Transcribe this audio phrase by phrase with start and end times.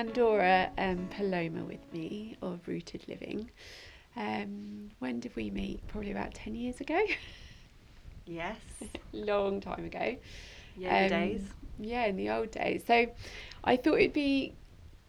[0.00, 3.50] Pandora and Paloma with me of Rooted Living.
[4.16, 5.86] Um, when did we meet?
[5.88, 6.98] Probably about 10 years ago.
[8.24, 8.56] Yes.
[9.12, 10.16] Long time ago.
[10.78, 11.42] Yeah, Um, days.
[11.78, 12.82] Yeah, in the old days.
[12.86, 13.08] So
[13.62, 14.54] I thought it'd be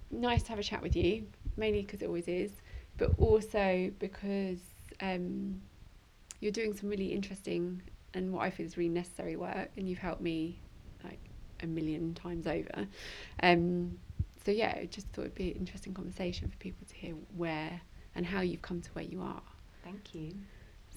[0.09, 2.51] nice to have a chat with you, mainly because it always is,
[2.97, 4.59] but also because
[4.99, 5.61] um,
[6.41, 7.81] you're doing some really interesting
[8.13, 10.59] and what I feel is really necessary work, and you've helped me
[11.01, 11.19] like
[11.63, 12.87] a million times over.
[13.41, 13.97] Um,
[14.45, 17.81] so yeah, I just thought it'd be an interesting conversation for people to hear where
[18.15, 19.41] and how you've come to where you are.
[19.83, 20.33] Thank you.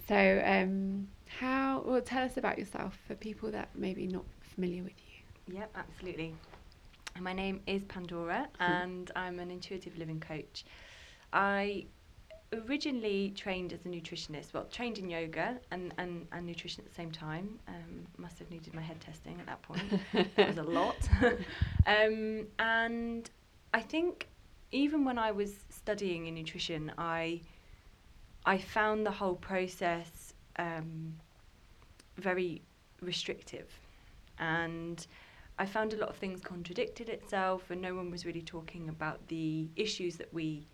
[0.09, 1.83] So, um, how?
[1.87, 5.57] Well, tell us about yourself for people that maybe not familiar with you.
[5.57, 6.35] Yep, absolutely.
[7.21, 10.65] My name is Pandora and I'm an intuitive living coach.
[11.33, 11.87] I
[12.52, 16.95] originally trained as a nutritionist, well, trained in yoga and, and, and nutrition at the
[16.95, 17.59] same time.
[17.68, 19.83] Um, must have needed my head testing at that point.
[20.13, 20.96] it was a lot.
[21.87, 23.30] um, and
[23.75, 24.29] I think
[24.71, 27.41] even when I was studying in nutrition, I
[28.47, 31.15] I found the whole process um,
[32.17, 32.63] very
[33.01, 33.69] restrictive,
[34.39, 35.05] and
[35.59, 39.27] I found a lot of things contradicted itself, and no one was really talking about
[39.29, 40.67] the issues that we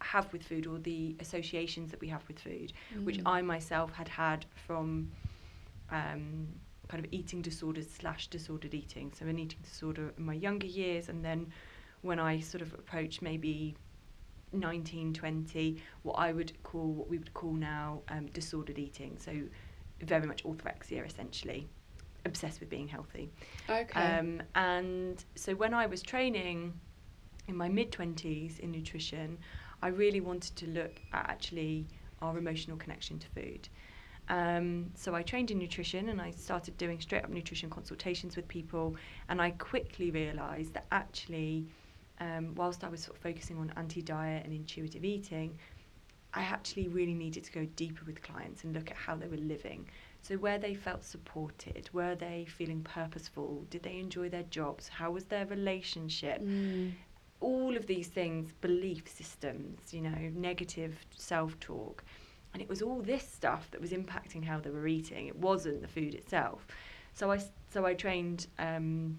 [0.00, 2.72] have with food or the associations that we have with food,
[3.04, 3.36] which Mm.
[3.36, 5.10] I myself had had from
[5.90, 6.48] um,
[6.88, 9.12] kind of eating disorders slash disordered eating.
[9.16, 11.52] So an eating disorder in my younger years, and then
[12.02, 13.76] when I sort of approached maybe
[14.52, 19.16] 19, 20, what I would call, what we would call now um, disordered eating.
[19.18, 19.32] So
[20.02, 21.68] very much orthorexia essentially,
[22.24, 23.30] obsessed with being healthy.
[23.68, 24.00] Okay.
[24.00, 26.72] Um, and so when I was training
[27.48, 29.38] in my mid 20s in nutrition,
[29.82, 31.86] I really wanted to look at actually
[32.20, 33.68] our emotional connection to food.
[34.28, 38.46] Um, so I trained in nutrition and I started doing straight up nutrition consultations with
[38.46, 38.96] people.
[39.28, 41.66] And I quickly realised that actually,
[42.20, 45.58] um, whilst I was sort of focusing on anti diet and intuitive eating,
[46.32, 49.36] I actually really needed to go deeper with clients and look at how they were
[49.36, 49.88] living.
[50.22, 53.66] So, where they felt supported, were they feeling purposeful?
[53.70, 54.88] Did they enjoy their jobs?
[54.88, 56.42] How was their relationship?
[56.42, 56.92] Mm.
[57.40, 62.04] All of these things, belief systems, you know, negative self talk.
[62.52, 65.28] And it was all this stuff that was impacting how they were eating.
[65.28, 66.66] It wasn't the food itself.
[67.14, 67.40] So I,
[67.72, 69.18] so I trained, um,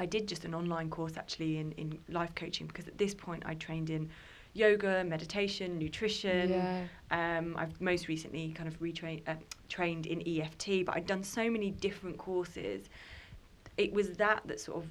[0.00, 3.42] I did just an online course actually in, in life coaching because at this point
[3.46, 4.08] I trained in
[4.54, 6.50] yoga, meditation, nutrition.
[6.50, 7.38] Yeah.
[7.38, 9.34] Um, I've most recently kind of retrained, uh,
[9.68, 12.88] trained in EFT, but I'd done so many different courses.
[13.76, 14.90] It was that that sort of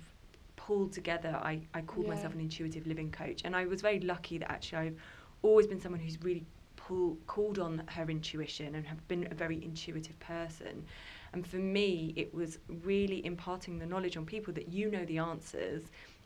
[0.56, 1.40] pulled together.
[1.42, 2.14] I, I called Yeah.
[2.14, 5.02] myself an intuitive living coach, and I was very lucky that actually I've
[5.42, 9.64] always been someone who's really pull, called on her intuition and have been a very
[9.64, 10.86] intuitive person.
[11.34, 15.18] And for me, it was really imparting the knowledge on people that you know the
[15.20, 15.84] answers.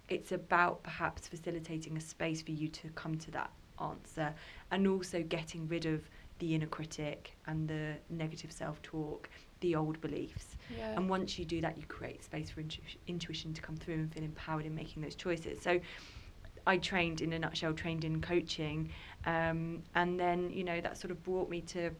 [0.09, 4.33] It's about perhaps facilitating a space for you to come to that answer
[4.71, 6.07] and also getting rid of
[6.39, 9.29] the inner critic and the negative self talk,
[9.61, 10.57] the old beliefs.
[10.77, 10.95] Yeah.
[10.95, 14.13] And once you do that, you create space for intu- intuition to come through and
[14.13, 15.61] feel empowered in making those choices.
[15.61, 15.79] So
[16.65, 18.91] I trained, in a nutshell, trained in coaching.
[19.25, 21.91] Um, and then, you know, that sort of brought me to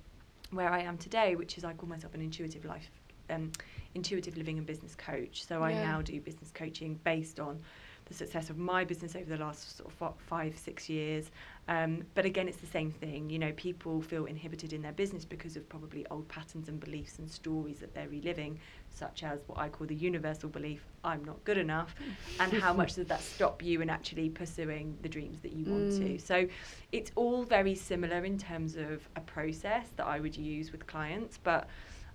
[0.56, 2.90] where I am today, which is I call myself an intuitive life,
[3.30, 3.52] um,
[3.96, 5.46] intuitive living and business coach.
[5.46, 7.60] So I now do business coaching based on
[8.06, 11.32] the success of my business over the last sort of five, six years.
[11.68, 13.30] Um, but again, it's the same thing.
[13.30, 17.20] You know, people feel inhibited in their business because of probably old patterns and beliefs
[17.20, 18.60] and stories that they're reliving,
[18.94, 21.96] such as what I call the universal belief I'm not good enough.
[22.40, 25.92] and how much does that stop you in actually pursuing the dreams that you want
[25.94, 26.16] to?
[26.16, 26.22] Mm.
[26.22, 26.48] So
[26.92, 31.40] it's all very similar in terms of a process that I would use with clients,
[31.44, 31.68] but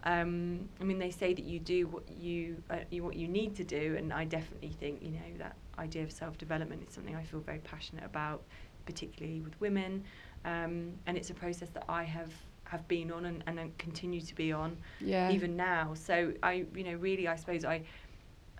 [0.05, 3.57] um, I mean, they say that you do what you, uh, you what you need
[3.57, 7.17] to do, and I definitely think you know that idea of self development is something
[7.17, 8.45] I feel very passionate about,
[8.87, 10.05] particularly with women,
[10.45, 12.33] um, and it's a process that I have
[12.71, 15.31] have been on and, and continue to be on yeah.
[15.31, 15.95] even now.
[15.95, 17.83] So I, you know, really, I suppose I,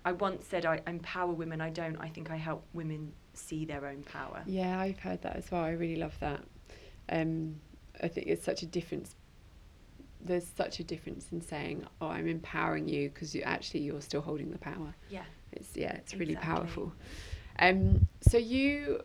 [0.05, 1.61] I once said I empower women.
[1.61, 1.97] I don't.
[1.97, 4.43] I think I help women see their own power.
[4.47, 5.63] Yeah, I've heard that as well.
[5.63, 6.41] I really love that.
[7.11, 7.61] Um,
[8.03, 9.15] I think it's such a difference.
[10.21, 14.23] There's such a difference in saying, "Oh, I'm empowering you," because you actually you're still
[14.23, 14.95] holding the power.
[15.11, 15.25] Yeah.
[15.53, 16.55] It's yeah, it's really Exactly.
[16.55, 16.93] powerful.
[17.59, 19.03] Um, so you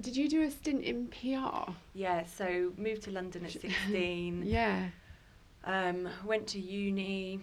[0.00, 1.70] did you do a stint in PR?
[1.94, 2.24] Yeah.
[2.24, 4.42] So moved to London at sixteen.
[4.44, 4.88] Yeah.
[5.64, 7.40] Um, went to uni.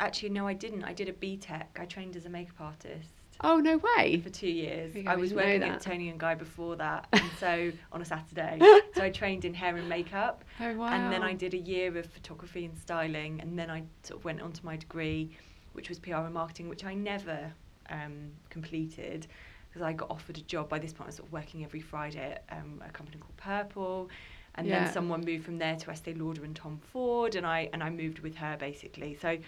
[0.00, 0.84] Actually, no, I didn't.
[0.84, 1.64] I did a BTEC.
[1.78, 3.10] I trained as a makeup artist
[3.42, 4.20] Oh no way.
[4.22, 4.92] for two years.
[4.92, 7.70] There you go, I I was working at Toni and Guy before that, and so
[7.92, 8.58] on a Saturday.
[8.94, 10.88] so I trained in hair and makeup, Oh wow.
[10.88, 14.24] and then I did a year of photography and styling, and then I sort of
[14.24, 15.30] went on to my degree,
[15.72, 17.52] which was PR and marketing, which I never
[17.88, 19.26] um, completed.
[19.70, 20.68] Because I got offered a job.
[20.68, 23.36] By this point, I was sort of working every Friday at um, a company called
[23.36, 24.10] Purple,
[24.56, 24.84] and Yeah.
[24.84, 27.90] then someone moved from there to Estee Lauder and Tom Ford, and I and I
[27.90, 29.14] moved with her basically.
[29.14, 29.38] So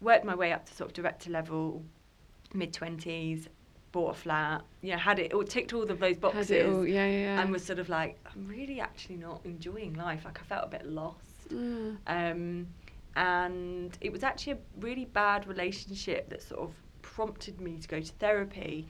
[0.00, 1.82] worked my way up to sort of director level,
[2.52, 3.48] mid twenties,
[3.90, 6.86] bought a flat, you know, had it, all ticked all of those boxes, all?
[6.86, 7.18] Yeah, yeah.
[7.18, 7.40] yeah.
[7.40, 10.24] and was sort of like, I'm really actually not enjoying life.
[10.24, 11.48] Like I felt a bit lost.
[11.52, 11.96] Mm.
[12.06, 12.66] Um,
[13.16, 16.72] and it was actually a really bad relationship that sort of
[17.02, 18.88] prompted me to go to therapy.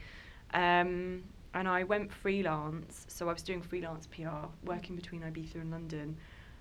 [0.54, 5.70] Um, and I went freelance, so I was doing freelance PR, working between Ibiza and
[5.70, 6.16] London.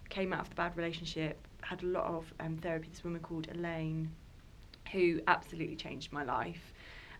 [0.09, 2.89] Came out of the bad relationship, had a lot of um, therapy.
[2.91, 4.11] This woman called Elaine,
[4.91, 6.73] who absolutely changed my life,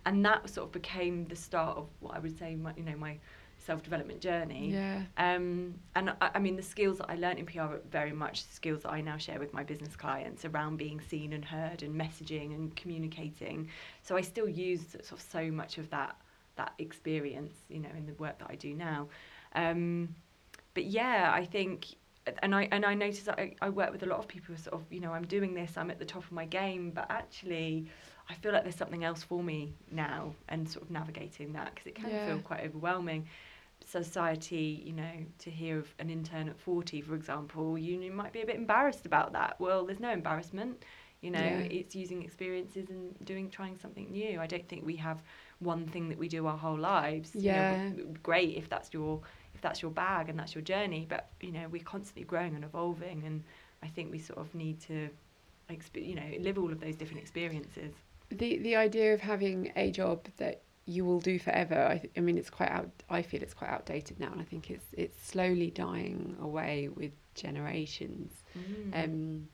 [0.06, 2.96] and that sort of became the start of what I would say, my, you know,
[2.96, 3.18] my
[3.58, 4.72] self development journey.
[4.72, 5.02] Yeah.
[5.18, 8.44] Um, and I, I mean, the skills that I learned in PR are very much
[8.44, 12.00] skills that I now share with my business clients around being seen and heard and
[12.00, 13.70] messaging and communicating.
[14.04, 16.16] So I still use sort of so much of that
[16.56, 19.08] that experience, you know, in the work that I do now.
[19.56, 20.16] Um,
[20.74, 21.88] but yeah, I think,
[22.42, 24.54] and I and I notice that I, I work with a lot of people who
[24.56, 26.92] are sort of, you know, I'm doing this, I'm at the top of my game,
[26.92, 27.88] but actually,
[28.30, 31.88] I feel like there's something else for me now, and sort of navigating that because
[31.88, 32.24] it can Yeah.
[32.26, 33.28] feel quite overwhelming
[33.86, 38.32] society, you know, to hear of an intern at 40, for example, you, you might
[38.34, 39.56] be a bit embarrassed about that.
[39.60, 40.84] Well, there's no embarrassment.
[41.22, 41.64] You know, Yeah.
[41.70, 44.40] it's using experiences and doing, trying something new.
[44.42, 45.22] I don't think we have
[45.64, 47.36] one thing that we do our whole lives.
[47.36, 47.84] You know, Yeah.
[47.90, 49.22] w- w- great if that's your
[49.56, 52.64] if that's your bag and that's your journey, but you know, we're constantly growing and
[52.64, 53.44] evolving, and
[53.84, 55.10] I think we sort of need to,
[55.70, 57.94] exp- you know, live all of those different experiences.
[58.30, 62.20] the the idea of having a job that you will do forever I, th- I
[62.20, 65.18] mean it's quite out I feel it's quite outdated now and I think it's it's
[65.34, 69.04] slowly dying away with generations Mm.
[69.04, 69.48] um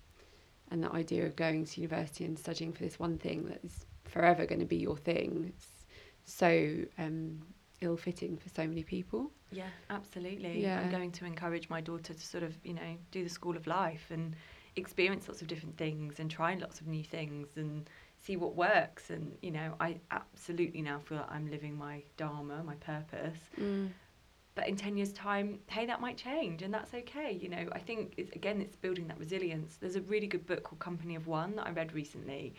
[0.72, 3.86] and the idea of going to university and studying for this one thing that is
[4.06, 5.68] forever going to be your thing it's
[6.30, 7.42] so um
[7.82, 10.62] ill-fitting for so many people Yeah, absolutely.
[10.62, 10.82] Yeah.
[10.82, 13.68] I'm going to encourage my daughter to sort of, you know, do the school of
[13.68, 14.36] life and
[14.76, 17.90] experience lots of different things and try lots of new things and
[18.20, 19.10] see what works.
[19.10, 23.40] And, you know, I absolutely now feel like I'm living my dharma, my purpose.
[24.56, 27.32] But in 10 years' time, hey, that might change and that's okay.
[27.32, 29.78] You know, I think, it's, again, it's building that resilience.
[29.80, 32.54] There's a really good book called Company of One that I read recently.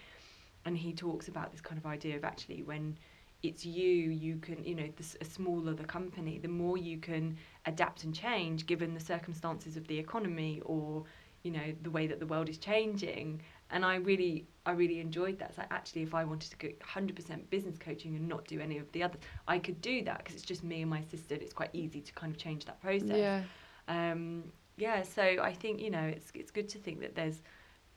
[0.64, 2.98] And he talks about this kind of idea of actually when
[3.42, 7.36] it's you, you can, you know, the s- smaller the company, the more you can
[7.66, 11.04] adapt and change given the circumstances of the economy or,
[11.42, 13.40] you know, the way that the world is changing.
[13.70, 15.56] And I really, I really enjoyed that.
[15.56, 18.90] Like actually, if I wanted to go 100% business coaching and not do any of
[18.92, 21.42] the others, I could do that because it's just me and my assistant.
[21.42, 23.26] It's quite easy to kind of change that process.
[23.28, 23.42] yeah
[23.88, 25.02] Um, yeah.
[25.02, 27.42] So I think you know, it's it's good to think that there's,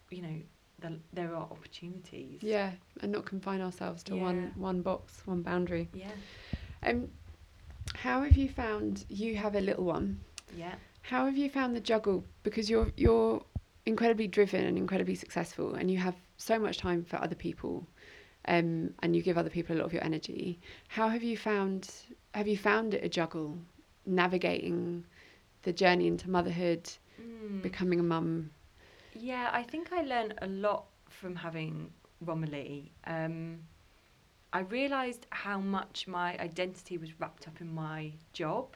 [0.09, 0.35] you know,
[0.83, 2.39] the, there are opportunities.
[2.43, 2.71] yeah
[3.01, 6.11] and not confine ourselves to one one box one boundary Yeah.
[6.89, 7.07] um
[7.95, 10.07] how have you found you have a little one
[10.63, 10.75] Yeah.
[11.11, 12.23] How have you found the juggle?
[12.43, 13.41] Because you're you're
[13.85, 17.75] incredibly driven and incredibly successful, and you have so much time for other people,
[18.53, 18.69] um,
[19.01, 20.59] and you give other people a lot of your energy.
[20.97, 21.79] How have you found
[22.39, 23.49] have you found it a juggle,
[24.05, 25.05] navigating
[25.63, 26.83] the journey into motherhood,
[27.19, 27.61] Mm.
[27.61, 28.51] becoming a mum?
[29.15, 31.91] Yeah, I think I learned a lot from having
[32.21, 32.91] Romilly.
[33.05, 33.59] Um,
[34.51, 38.75] I realised how much my identity was wrapped up in my job.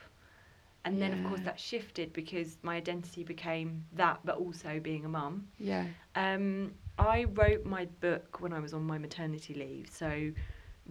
[0.86, 5.10] And then, of course, that shifted because my identity became that, but also being a
[5.10, 5.48] mum.
[5.58, 9.90] Yeah, Um, I wrote my book when I was on my maternity leave.
[9.92, 10.32] So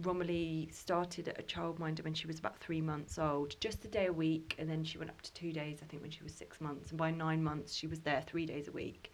[0.03, 4.05] Romilly started at a childminder when she was about three months old, just a day
[4.05, 6.33] a week, and then she went up to two days, I think, when she was
[6.33, 6.91] six months.
[6.91, 9.11] And by nine months, she was there three days a week.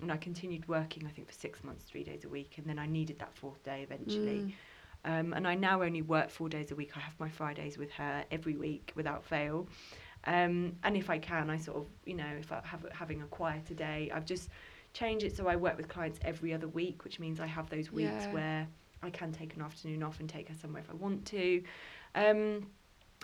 [0.00, 2.78] And I continued working, I think, for six months, three days a week, and then
[2.78, 4.40] I needed that fourth day eventually.
[4.40, 4.52] Mm.
[5.06, 6.92] Um, and I now only work four days a week.
[6.96, 9.68] I have my Fridays with her every week without fail.
[10.24, 13.26] Um, and if I can, I sort of, you know, if I have having a
[13.26, 14.50] quieter day, I've just
[14.92, 17.92] changed it so I work with clients every other week, which means I have those
[17.92, 18.32] weeks Yeah.
[18.32, 18.68] where
[19.02, 21.62] I can take an afternoon off and take her somewhere if I want to.
[22.14, 22.66] Um,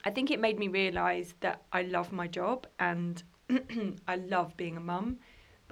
[0.04, 3.22] I think it made me realise that I love my job and
[4.08, 5.18] I love being a mum,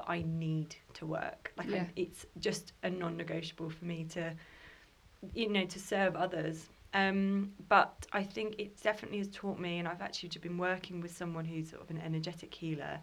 [0.07, 1.52] I need to work.
[1.57, 1.83] Like Yeah.
[1.83, 4.35] I, it's just a non-negotiable for me to,
[5.35, 6.69] you know, to serve others.
[6.92, 11.16] Um, but I think it definitely has taught me, and I've actually been working with
[11.16, 12.99] someone who's sort of an energetic healer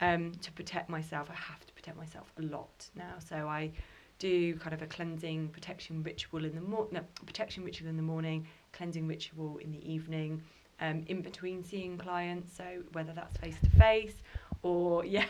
[0.00, 1.28] um, to protect myself.
[1.30, 3.72] I have to protect myself a lot now, so I
[4.18, 8.02] do kind of a cleansing protection ritual in the morning, no, protection ritual in the
[8.02, 10.42] morning, cleansing ritual in the evening,
[10.80, 12.54] um, in between seeing clients.
[12.56, 14.14] So whether that's face to face
[14.62, 15.24] or yeah,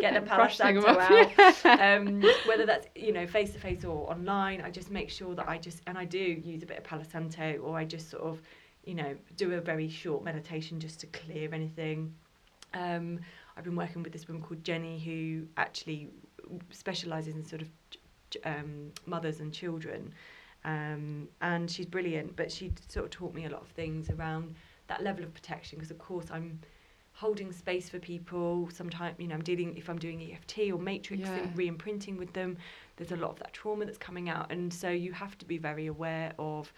[0.00, 1.80] get the Palo Brushing 'em Santo off, out.
[1.80, 5.48] um, whether that's you know face to face or online, I just make sure that
[5.48, 8.22] I just and I do use a bit of Palo Santo or I just sort
[8.22, 8.40] of
[8.88, 12.14] you know, do a very short meditation just to clear anything.
[12.72, 13.20] Um,
[13.54, 16.08] I've been working with this woman called Jenny who actually
[16.70, 17.68] specialises in sort of
[18.44, 20.14] um, mothers and children.
[20.64, 24.54] Um, and she's brilliant, but she sort of taught me a lot of things around
[24.86, 26.58] that level of protection because, of course, I'm
[27.18, 28.68] holding space for people.
[28.72, 31.34] Sometimes, you know, I'm dealing if I'm doing EFT or matrix Yeah.
[31.34, 32.56] and re-imprinting with them.
[32.96, 35.58] There's a lot of that trauma that's coming out, and so you have to be
[35.58, 36.72] very aware of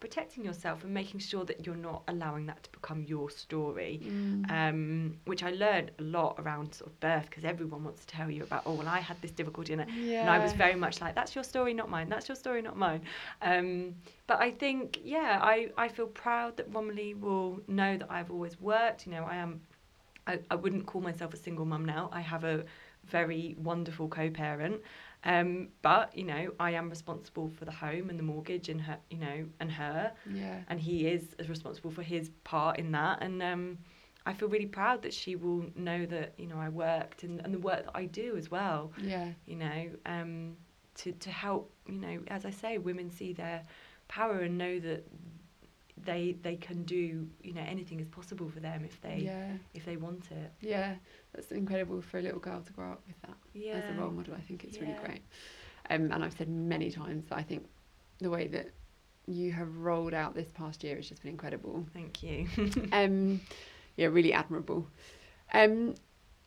[0.00, 4.00] protecting yourself and making sure that you're not allowing that to become your story.
[4.04, 4.50] Mm.
[4.50, 8.30] Um, which I learned a lot around sort of birth because everyone wants to tell
[8.30, 10.20] you about, oh, well, I had this difficulty and, I- yeah.
[10.20, 12.08] and I was very much like, that's your story, not mine.
[12.08, 13.00] That's your story, not mine.
[13.42, 13.94] Um,
[14.28, 18.60] but I think, yeah, I, I feel proud that Romilly will know that I've always
[18.60, 19.04] worked.
[19.04, 19.60] You know, I am,
[20.28, 22.10] I, I wouldn't call myself a single mum now.
[22.12, 22.64] I have a
[23.06, 24.82] very wonderful co-parent.
[25.24, 28.98] Um, but, you know, I am responsible for the home and the mortgage and her,
[29.10, 30.60] you know, and her yeah.
[30.68, 33.78] and he is responsible for his part in that and um,
[34.26, 37.54] I feel really proud that she will know that you know I worked and, and
[37.54, 39.32] the work that I do as well Yeah.
[39.46, 40.56] you know um,
[40.96, 43.62] to, to help you know as I say women see their
[44.08, 45.06] power and know that
[46.04, 49.52] they they can do you know anything is possible for them if they Yeah.
[49.74, 50.94] if they want it Yeah.
[51.34, 54.10] That's incredible for a little girl to grow up with that yeah as a role
[54.10, 54.34] model.
[54.34, 55.22] I think it's really great.
[55.90, 57.66] Um, and I've said many times that I think
[58.18, 58.68] the way that
[59.26, 61.86] you have rolled out this past year has just been incredible.
[61.92, 62.46] thank you
[62.92, 63.40] Um,
[63.96, 64.86] yeah, really admirable.
[65.52, 65.94] Um,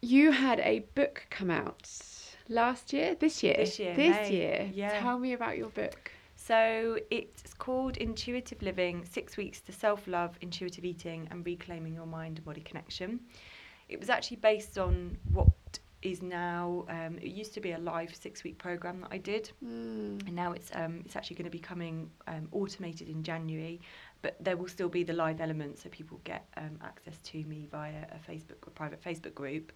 [0.01, 1.89] you had a book come out
[2.49, 4.31] last year, this year, This year, this May.
[4.35, 4.69] year.
[4.73, 4.99] Yeah.
[4.99, 6.11] Tell me about your book.
[6.47, 12.07] So it's called Intuitive Living Six Weeks to Self Love, Intuitive Eating, and Reclaiming Your
[12.07, 13.19] Mind and Body Connection.
[13.89, 15.49] It was actually based on what
[16.01, 19.51] is now, um, it used to be a live six week program that I did,
[19.63, 20.25] Mm.
[20.25, 23.79] and now it's, um, it's actually going to be coming um, automated in January,
[24.23, 27.67] but there will still be the live element so people get um, access to me
[27.69, 29.71] via a Facebook, a private Facebook group.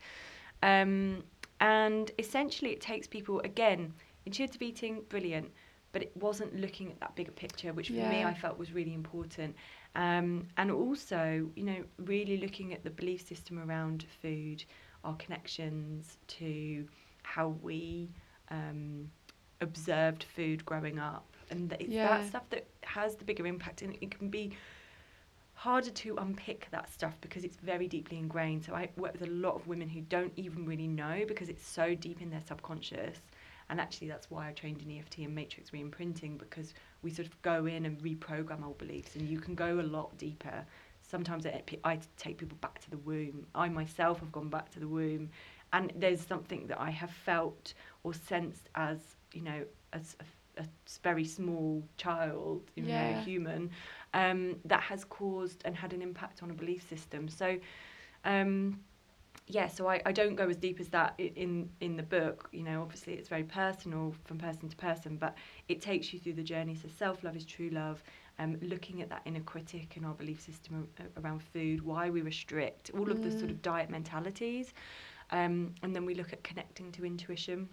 [0.64, 1.24] Um,
[1.60, 3.94] and essentially, it takes people, again,
[4.26, 5.52] intuitive eating, brilliant
[5.96, 8.94] but it wasn't looking at that bigger picture, which for me I felt was really
[8.94, 9.56] important.
[9.96, 14.66] Um, and also, you know, really looking at the belief system around food,
[15.06, 16.88] our connections to
[17.24, 18.12] how we
[18.52, 19.10] um,
[19.62, 22.10] observed food growing up, and that it's Yeah.
[22.10, 24.54] that stuff that has the bigger impact, and it can be
[25.54, 28.64] harder to unpick that stuff because it's very deeply ingrained.
[28.66, 31.66] So I work with a lot of women who don't even really know because it's
[31.66, 33.22] so deep in their subconscious.
[33.70, 37.42] And actually, that's why I trained in EFT and matrix re-imprinting because we sort of
[37.42, 40.66] go in and reprogram our beliefs, and you can go a lot deeper.
[41.02, 43.48] Sometimes I, I take people back to the womb.
[43.56, 45.30] I myself have gone back to the womb,
[45.74, 49.00] and there's something that I have felt or sensed as
[49.34, 50.16] you know as
[50.58, 50.66] a, a
[51.04, 53.22] very small child, you know, Yeah.
[53.22, 53.72] human,
[54.14, 57.28] um, that has caused and had an impact on a belief system.
[57.30, 57.58] So.
[58.24, 58.80] Um,
[59.48, 62.50] yeah, so I, I don't go as deep as that in in the book.
[62.52, 65.36] You know, obviously it's very personal from person to person, but
[65.68, 66.76] it takes you through the journey.
[66.76, 68.04] So self love is true love.
[68.38, 70.90] Um, looking at that inner critic in our belief system
[71.24, 74.74] around food, why we restrict, all of the sort of diet mentalities,
[75.32, 77.70] um, and then we look at connecting to intuition.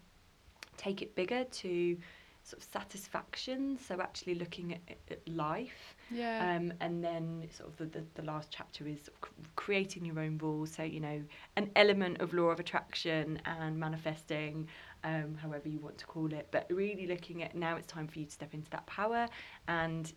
[0.77, 1.97] Take it bigger to
[2.45, 3.79] sort of satisfaction.
[3.79, 5.97] So actually looking at, at life.
[6.11, 6.57] Yeah.
[6.57, 10.19] Um, and then sort of the, the, the last chapter is sort of creating your
[10.19, 10.73] own rules.
[10.73, 11.23] So, you know,
[11.57, 14.69] an element of law of attraction and manifesting,
[15.05, 16.49] um, however you want to call it.
[16.51, 19.29] But really looking at now it's time for you to step into that power.
[19.69, 20.13] And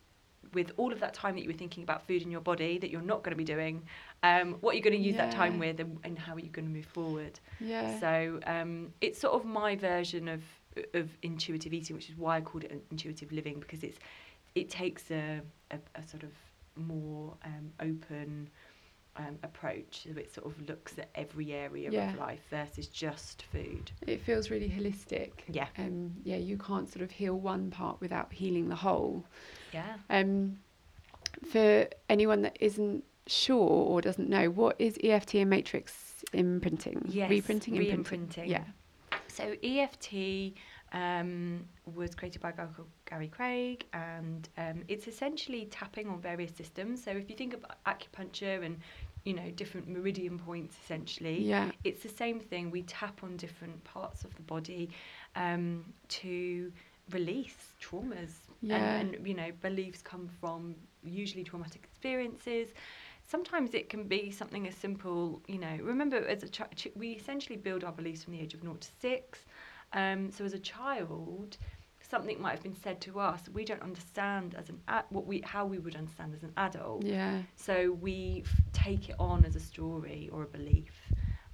[0.54, 2.92] with all of that time that you were thinking about food in your body that
[2.92, 3.84] you're not going to be doing,
[4.24, 6.50] um, what are you going to use that time with and, and how are you
[6.50, 7.40] going to move forward?
[7.60, 8.00] yeah.
[8.00, 10.44] So um, it's sort of my version of
[10.94, 13.98] of intuitive eating, which is why I called it intuitive living because it's
[14.56, 15.42] it takes a,
[15.72, 16.32] a, a sort of
[16.78, 18.50] more um, open
[19.18, 20.04] um, approach.
[20.04, 22.12] So it sort of looks at every area Yeah.
[22.14, 23.92] of life versus just food.
[24.08, 25.32] it feels really holistic.
[25.50, 29.26] Yeah, Um, yeah, you can't sort of heal one part without healing the whole.
[29.74, 29.96] yeah.
[30.10, 30.60] Um,
[31.52, 37.06] for anyone that isn't sure or doesn't know, what is EFT and matrix imprinting?
[37.10, 38.00] Yes, reprinting, imprinting.
[38.20, 38.50] re-imprinting.
[38.50, 38.64] Yeah,
[39.36, 40.54] So EFT
[40.94, 46.22] um, was created by a guy called Gary Craig, and um, it's essentially tapping on
[46.22, 47.04] various systems.
[47.04, 48.80] So if you think about acupuncture and
[49.26, 52.72] you know different meridian points, essentially, yeah, it's the same thing.
[52.72, 54.90] We tap on different parts of the body
[55.36, 56.72] um, to
[57.12, 58.32] release traumas.
[58.62, 58.78] Yeah.
[58.78, 62.70] And, and, you know, beliefs come from usually traumatic experiences.
[63.28, 67.58] Sometimes it can be something as simple, you know, remember as a child, we essentially
[67.58, 69.46] build our beliefs from the age of 0 to 6.
[69.94, 71.58] Um, so as a child,
[72.02, 75.42] something might have been said to us we don't understand as an ad- what we
[75.44, 77.04] how we would understand as an adult.
[77.06, 77.42] Yeah.
[77.56, 80.94] So we f- take it on as a story or a belief,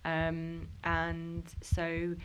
[0.03, 2.15] um, and so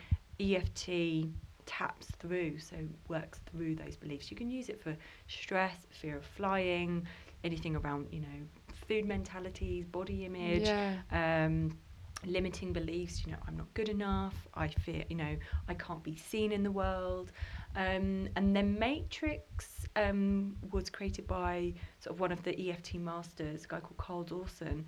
[0.41, 1.31] EFT
[1.67, 2.77] taps through, so
[3.09, 4.31] works through those beliefs.
[4.31, 4.97] You can use it for
[5.29, 7.07] stress, fear of flying,
[7.45, 8.41] anything around you know
[8.89, 10.97] food mentalities, body image Yeah.
[11.13, 11.79] um,
[12.25, 13.25] limiting beliefs.
[13.25, 14.35] You know, I'm not good enough.
[14.55, 15.37] I fear, you know,
[15.69, 17.33] I can't be seen in the world.
[17.77, 23.65] Um, and then Matrix um, was created by sort of one of the EFT masters,
[23.65, 24.87] a guy called Karl Dawson,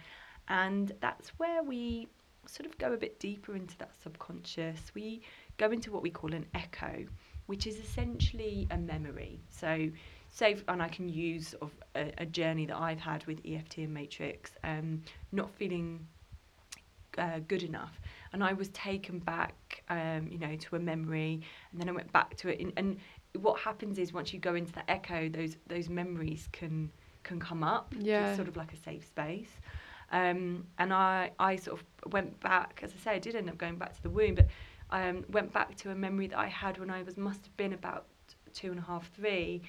[0.48, 2.08] and that's where we
[2.46, 4.80] sort of go a bit deeper into that subconscious.
[4.94, 5.20] We
[5.58, 7.04] go into what we call an echo,
[7.44, 9.40] which is essentially a memory.
[9.50, 9.90] So,
[10.38, 13.78] say, and I can use sort of a, a journey that I've had with EFT
[13.78, 15.02] and Matrix, um,
[15.32, 16.06] not feeling
[17.16, 18.00] uh, good enough,
[18.32, 21.40] and I was taken back, um, you know, to a memory,
[21.72, 22.60] and then I went back to it.
[22.60, 22.96] And, and
[23.42, 26.90] what happens is once you go into that echo, those those memories can
[27.24, 27.94] can come up.
[27.98, 28.28] Yeah.
[28.28, 29.50] It's sort of like a safe space.
[30.10, 33.58] Um, and I, I sort of went back, as I say, I did end up
[33.58, 34.46] going back to the womb, but
[34.88, 37.54] I um, went back to a memory that I had when I was must have
[37.58, 38.06] been about
[38.54, 39.62] two and a half, three.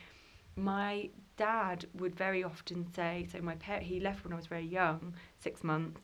[0.56, 4.65] My dad would very often say, so my pet, he left when I was very
[4.65, 6.01] young, six months,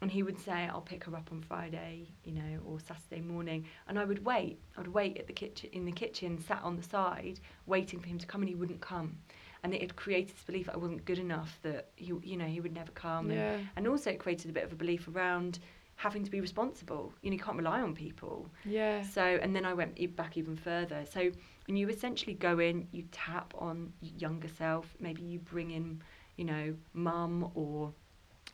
[0.00, 3.66] and he would say, "I'll pick her up on Friday, you know, or Saturday morning,"
[3.86, 4.58] and I would wait.
[4.76, 8.18] I'd wait at the kitchen in the kitchen, sat on the side, waiting for him
[8.18, 9.18] to come, and he wouldn't come,
[9.62, 12.60] and it had created this belief I wasn't good enough, that he, you know, he
[12.60, 15.60] would never come, and and also it created a bit of a belief around
[16.02, 17.12] having to be responsible.
[17.22, 18.50] You know, you can't rely on people.
[18.64, 19.02] Yeah.
[19.02, 21.04] So, and then I went back even further.
[21.10, 21.30] So,
[21.68, 24.94] and you essentially go in, you tap on younger self.
[24.98, 26.02] Maybe you bring in,
[26.36, 27.92] you know, mum or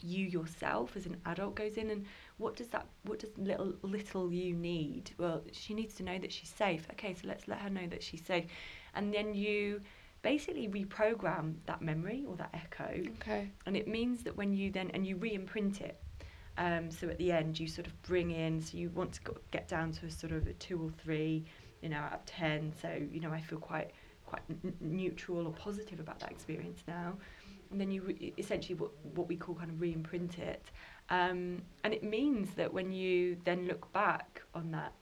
[0.01, 2.05] you yourself as an adult goes in and
[2.37, 6.31] what does that what does little little you need well she needs to know that
[6.31, 8.45] she's safe okay so let's let her know that she's safe
[8.95, 9.81] and then you
[10.23, 13.51] basically reprogram that memory or that echo Okay.
[13.67, 16.01] and it means that when you then and you re-imprint it
[16.59, 19.37] um, so at the end you sort of bring in so you want to go,
[19.51, 21.45] get down to a sort of a two or three
[21.83, 22.73] you know out of ten.
[22.83, 23.93] So you know i feel quite
[24.27, 27.15] quite n- neutral or positive about that experience now.
[27.71, 30.71] And then you re- essentially what, what we call kind of re-imprint it.
[31.11, 34.93] Um, and it means that when you then look back on that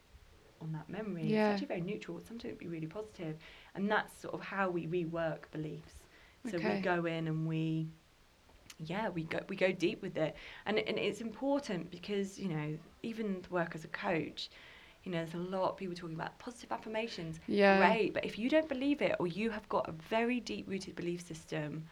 [0.61, 1.51] on that memory Yeah.
[1.51, 2.19] it's actually very neutral.
[2.27, 3.37] Sometimes it'd be really positive.
[3.75, 5.95] And that's sort of how we rework beliefs.
[6.51, 6.77] So Okay.
[6.77, 7.89] we go in and we
[8.79, 10.35] yeah we go we go deep with it
[10.67, 14.51] and and it's important because you know even the work as a coach
[15.05, 17.77] you know there's a lot of people talking about positive affirmations Yeah.
[17.79, 20.95] great but if you don't believe it or you have got a very deep rooted
[20.97, 21.85] belief system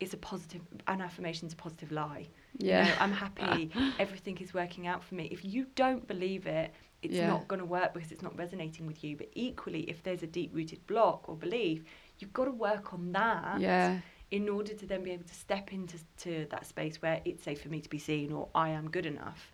[0.00, 2.84] it's a positive an affirmation's a positive lie You Yeah.
[2.86, 7.14] know, i'm happy everything is working out for me if you don't believe it it's
[7.16, 7.26] Yeah.
[7.28, 10.26] not going to work because it's not resonating with you but equally if there's a
[10.26, 11.84] deep rooted block or belief
[12.18, 13.98] you've got to work on that Yeah.
[14.30, 17.60] In order to then be able to step into to that space where it's safe
[17.62, 19.50] for me to be seen or I am good enough.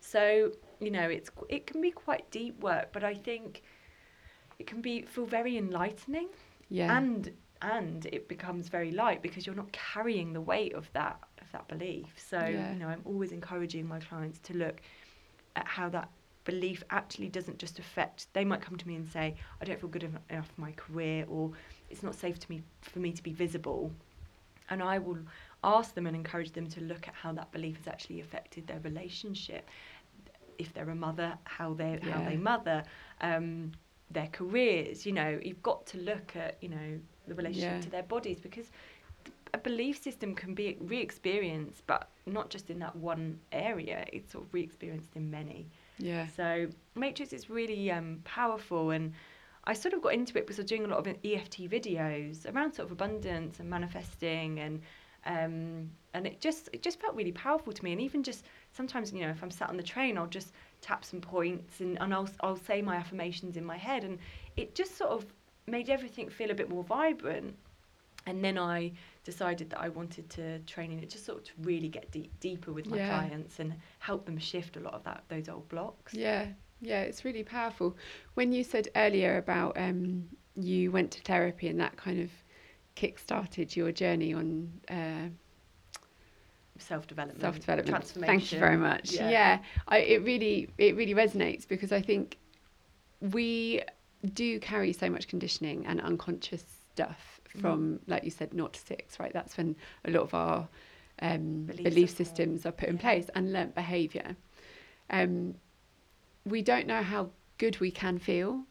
[0.00, 3.62] So you know, it's it can be quite deep work, but I think
[4.58, 6.28] it can be feel very enlightening,
[6.68, 6.98] Yeah.
[6.98, 7.30] and
[7.62, 11.66] and it becomes very light because you're not carrying the weight of that of that
[11.68, 12.06] belief.
[12.16, 12.72] So Yeah.
[12.72, 14.80] you know, I'm always encouraging my clients to look
[15.56, 16.08] at how that
[16.44, 19.88] belief actually doesn't just affect they might come to me and say i don't feel
[19.88, 21.50] good enough for my career or
[21.88, 23.90] it's not safe to me for me to be visible
[24.70, 25.18] and I will
[25.62, 28.80] ask them and encourage them to look at how that belief has actually affected their
[28.80, 29.68] relationship.
[30.58, 32.84] If they're a mother, how they how they mother,
[33.20, 33.72] um,
[34.10, 35.04] their careers.
[35.04, 37.80] You know, you've got to look at you know the relationship Yeah.
[37.80, 38.70] to their bodies because
[39.52, 44.04] a belief system can be re-experienced, but not just in that one area.
[44.12, 45.68] It's sort of re-experienced in many.
[45.98, 46.26] Yeah.
[46.26, 49.12] So Matrix is really um, powerful, and
[49.66, 52.52] I sort of got into it because I was doing a lot of EFT videos
[52.52, 54.80] around sort of abundance and manifesting, and
[55.26, 57.92] um, and it just it just felt really powerful to me.
[57.92, 61.04] And even just sometimes, you know, if I'm sat on the train, I'll just tap
[61.04, 64.18] some points, and, and I'll I'll say my affirmations in my head, and
[64.56, 65.24] it just sort of
[65.66, 67.56] made everything feel a bit more vibrant.
[68.26, 68.92] And then I
[69.24, 72.32] decided that I wanted to train in it, just sort of to really get deep,
[72.40, 73.08] deeper with my Yeah.
[73.08, 76.14] clients and help them shift a lot of that those old blocks.
[76.14, 76.48] Yeah,
[76.80, 77.96] yeah, it's really powerful.
[78.34, 82.30] When you said earlier about um, you went to therapy and that kind of
[82.94, 85.28] kick-started your journey on uh,
[86.78, 87.88] self-development, self-development.
[87.88, 88.38] transformation.
[88.38, 89.12] Thank you very much.
[89.12, 89.30] Yeah.
[89.30, 89.58] Yeah,
[89.88, 92.38] I, it really it really resonates because I think
[93.20, 93.82] we
[94.32, 97.60] do carry so much conditioning and unconscious stuff Mm.
[97.60, 99.20] from, like you said, naught to six.
[99.20, 100.68] Right, that's when a lot of our
[101.22, 103.00] um, Beliefs belief systems are put in Yeah.
[103.02, 104.34] place and learnt behaviour.
[105.10, 105.54] Um,
[106.44, 108.64] we don't know how good we can feel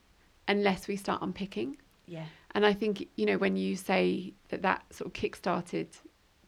[0.48, 1.78] unless we start unpicking.
[2.08, 2.26] Yeah.
[2.56, 5.88] And I think, you know, when you say that that sort of kick started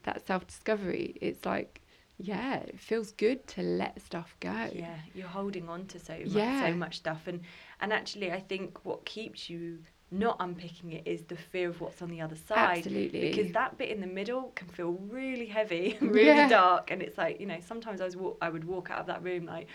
[0.03, 1.81] that self discovery, it's like,
[2.17, 4.69] yeah, it feels good to let stuff go.
[4.71, 6.61] Yeah, you're holding on to so much, Yeah.
[6.69, 7.41] so much stuff, and
[7.81, 9.79] and actually, I think what keeps you
[10.11, 12.77] not unpicking it is the fear of what's on the other side.
[12.77, 13.19] Absolutely.
[13.21, 16.47] Because that bit in the middle can feel really heavy, really Yeah.
[16.47, 19.07] dark, and it's like you know sometimes I was wa- I would walk out of
[19.07, 19.67] that room like,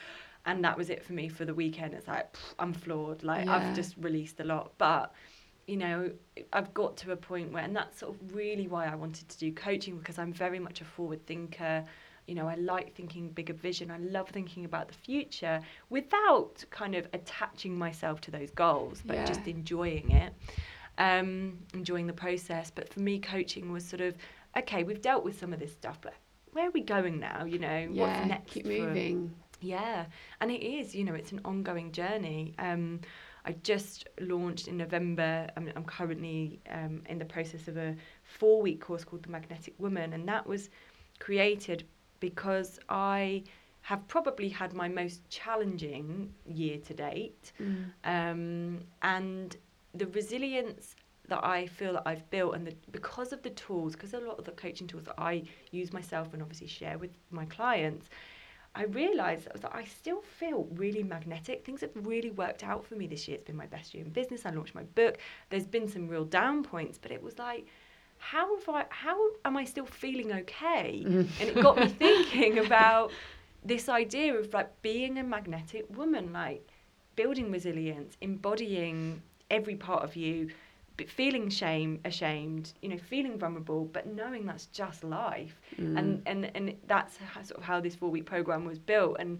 [0.46, 1.94] and that was it for me for the weekend.
[1.94, 3.56] It's like pff, I'm floored, like Yeah.
[3.56, 5.12] I've just released a lot, but
[5.66, 6.10] you know
[6.52, 9.38] I've got to a point where, and that's sort of really why I wanted to
[9.38, 11.84] do coaching because I'm very much a forward thinker.
[12.26, 13.90] You know, I like thinking bigger vision.
[13.90, 19.16] I love thinking about the future without kind of attaching myself to those goals, but
[19.16, 19.24] Yeah.
[19.24, 20.32] just enjoying it,
[20.98, 22.70] um, enjoying the process.
[22.70, 24.16] But for me, coaching was sort of
[24.56, 24.84] okay.
[24.84, 26.14] We've dealt with some of this stuff, but
[26.52, 27.44] where are we going now?
[27.44, 28.52] You know, Yeah, what's next?
[28.52, 29.34] keep for- moving.
[29.60, 30.06] Yeah,
[30.40, 32.54] and it is, you know, it's an ongoing journey.
[32.58, 33.00] Um,
[33.44, 35.48] I just launched in November.
[35.56, 39.74] I'm, I'm currently um, in the process of a four week course called The Magnetic
[39.78, 40.70] Woman, and that was
[41.18, 41.84] created
[42.20, 43.44] because I
[43.82, 47.52] have probably had my most challenging year to date.
[47.60, 47.84] Mm.
[48.04, 49.56] Um, and
[49.94, 50.94] the resilience
[51.28, 54.38] that I feel that I've built, and the, because of the tools, because a lot
[54.38, 58.10] of the coaching tools that I use myself and obviously share with my clients,
[58.74, 61.64] I realised that I still feel really magnetic.
[61.64, 63.36] Things have really worked out for me this year.
[63.36, 64.46] It's been my best year in business.
[64.46, 65.18] I launched my book.
[65.48, 67.66] There's been some real down points, but it was like,
[68.18, 68.84] how have I?
[68.90, 71.04] How am I still feeling okay?
[71.10, 71.28] Mm.
[71.40, 73.10] And it got me thinking about
[73.64, 76.66] this idea of like being a magnetic woman, like
[77.16, 80.50] building resilience, embodying every part of you,
[81.08, 85.60] feeling shame, ashamed, you know, feeling vulnerable, but knowing that's just life.
[85.80, 85.98] Mm.
[85.98, 89.16] And and and that's how, sort of how this four week program was built.
[89.18, 89.38] And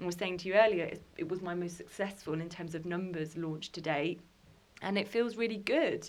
[0.00, 2.84] I was saying to you earlier, it, it was my most successful in terms of
[2.86, 4.20] numbers launched to date,
[4.82, 6.08] and it feels really good.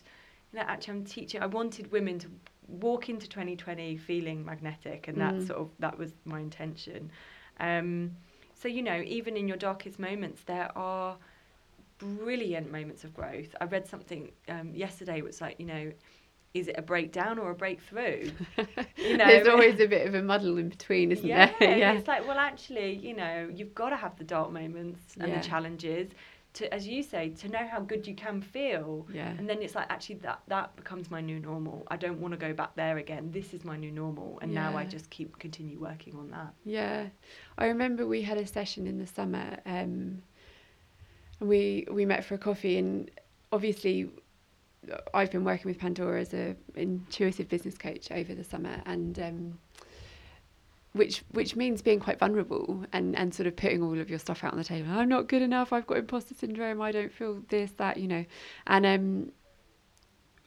[0.51, 1.41] You know, actually, I'm teaching.
[1.41, 2.27] I wanted women to
[2.67, 5.47] walk into 2020 feeling magnetic, and that's Mm.
[5.47, 7.11] sort of that was my intention.
[7.59, 8.15] Um,
[8.53, 11.17] so you know, even in your darkest moments, there are
[11.99, 13.55] brilliant moments of growth.
[13.61, 15.19] I read something um, yesterday.
[15.19, 15.91] It was like, you know,
[16.53, 18.31] is it a breakdown or a breakthrough?
[18.97, 21.77] You know, There's always a bit of a muddle in between, isn't yeah, there?
[21.77, 21.93] yeah.
[21.93, 25.39] it's like, well, actually, you know, you've got to have the dark moments and Yeah.
[25.39, 26.09] the challenges
[26.53, 29.07] to, as you say, to know how good you can feel.
[29.13, 29.29] Yeah.
[29.29, 31.85] And then it's like, actually, that that becomes my new normal.
[31.89, 33.29] I don't want to go back there again.
[33.31, 36.53] This is my new normal, and now I just keep continue working on that.
[36.65, 37.07] Yeah,
[37.57, 40.23] I remember we had a session in the summer, um,
[41.39, 43.09] we we met for a coffee, and
[43.51, 44.09] obviously,
[45.13, 49.59] I've been working with Pandora as a intuitive business coach over the summer, and um,
[50.93, 54.43] which which means being quite vulnerable and and sort of putting all of your stuff
[54.43, 54.91] out on the table.
[54.91, 55.71] I'm not good enough.
[55.71, 56.81] I've got imposter syndrome.
[56.81, 58.25] I don't feel this that you know,
[58.67, 59.31] and um.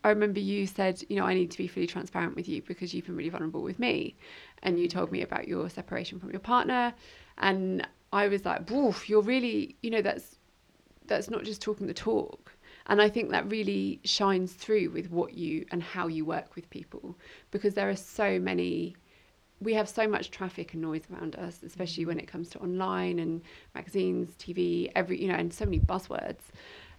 [0.05, 2.93] I remember you said, you know, I need to be fully transparent with you because
[2.93, 4.17] you've been really vulnerable with me.
[4.65, 6.93] And you told me about your separation from your partner.
[7.39, 10.32] And I was like, woof, you're really, you know, that's
[11.07, 12.53] that's not just talking the talk.
[12.87, 16.69] And I think that really shines through with what you and how you work with
[16.71, 17.17] people
[17.51, 18.97] because there are so many
[19.61, 23.21] we have so much traffic and noise around us, especially when it comes to online
[23.21, 23.43] and
[23.75, 26.41] magazines, TV, every you know, and so many buzzwords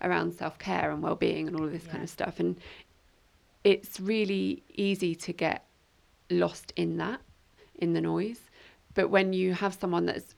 [0.02, 2.40] around self care and well being and all of this kind of stuff.
[2.40, 2.56] And
[3.64, 5.66] it's really easy to get
[6.30, 7.22] lost in that,
[7.76, 8.40] in the noise.
[8.94, 10.36] But when you have someone that's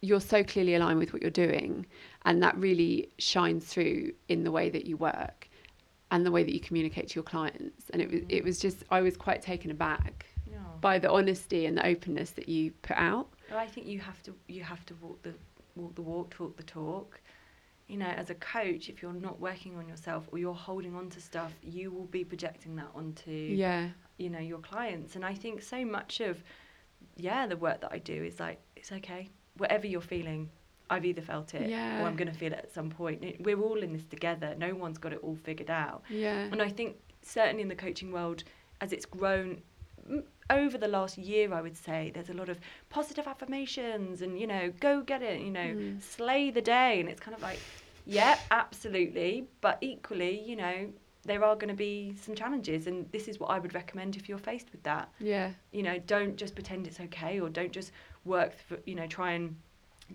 [0.00, 1.86] you're so clearly aligned with what you're doing,
[2.24, 5.48] and that really shines through in the way that you work
[6.10, 7.90] and the way that you communicate to your clients.
[7.90, 10.26] And it was it was just I was quite taken aback
[10.80, 13.28] by the honesty and the openness that you put out.
[13.50, 15.34] Well, I think you have to you have to walk the
[15.76, 17.20] walk the walk, talk the talk.
[17.88, 21.10] You know, as a coach, if you're not working on yourself or you're holding on
[21.10, 23.88] to stuff, you will be projecting that onto Yeah.
[24.18, 25.16] you know your clients.
[25.16, 26.42] And I think so much of
[27.16, 30.50] yeah the work that I do is like it's okay, whatever you're feeling.
[30.90, 32.02] I've either felt it Yeah.
[32.02, 33.24] or I'm going to feel it at some point.
[33.40, 34.54] We're all in this together.
[34.58, 36.02] No one's got it all figured out.
[36.10, 36.48] Yeah.
[36.52, 38.44] And I think certainly in the coaching world,
[38.80, 39.62] as it's grown
[40.50, 42.58] over the last year, I would say there's a lot of
[42.90, 46.02] positive affirmations and you know, go get it, you know, Mm.
[46.02, 47.58] slay the day, and it's kind of like,
[48.04, 50.92] yeah, absolutely, but equally, you know,
[51.24, 54.28] there are going to be some challenges, and this is what I would recommend if
[54.28, 55.08] you're faced with that.
[55.18, 55.52] Yeah.
[55.72, 57.92] You know, don't just pretend it's okay, or don't just
[58.26, 59.56] work, for, you know, try and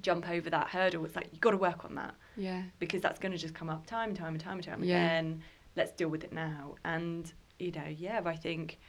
[0.02, 1.06] jump over that hurdle.
[1.06, 2.64] It's like you've got to work on that Yeah.
[2.80, 4.96] because that's going to just come up time and time and time and time Yeah.
[4.96, 5.42] again.
[5.76, 6.76] Let's deal with it now.
[6.84, 8.80] And you know, yeah, I think,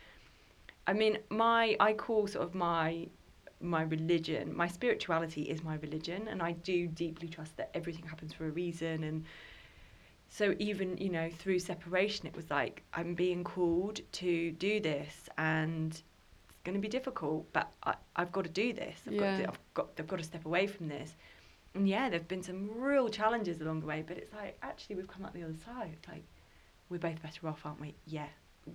[0.86, 3.08] I mean, my I call sort of my
[3.62, 8.32] my religion, my spirituality is my religion, and I do deeply trust that everything happens
[8.32, 9.04] for a reason.
[9.04, 9.24] And
[10.28, 15.28] so even you know through separation it was like i'm being called to do this
[15.38, 16.02] and
[16.64, 19.36] going to be difficult but I, i've got to do this I've, got Yeah.
[19.38, 21.14] to, I've got i've got to step away from this
[21.74, 25.08] and yeah there've been some real challenges along the way but it's like actually we've
[25.08, 26.24] come out the other side it's like
[26.90, 28.26] we're both better off aren't we yeah